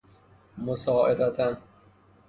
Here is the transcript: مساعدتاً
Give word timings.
مساعدتاً 0.57 1.57